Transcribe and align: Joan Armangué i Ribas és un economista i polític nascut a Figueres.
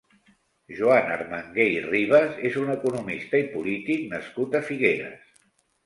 Joan 0.79 1.11
Armangué 1.15 1.67
i 1.75 1.85
Ribas 1.91 2.41
és 2.51 2.59
un 2.65 2.73
economista 2.79 3.45
i 3.45 3.49
polític 3.55 4.05
nascut 4.19 4.61
a 4.63 4.67
Figueres. 4.73 5.35